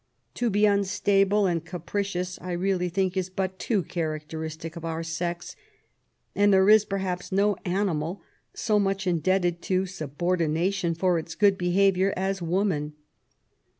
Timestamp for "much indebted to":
8.79-9.85